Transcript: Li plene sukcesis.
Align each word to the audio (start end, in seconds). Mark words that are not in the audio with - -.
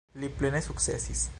Li 0.21 0.29
plene 0.39 0.61
sukcesis. 0.69 1.29